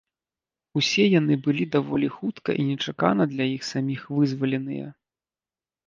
[0.79, 4.87] Усе яны былі даволі хутка і нечакана для іх саміх вызваленыя.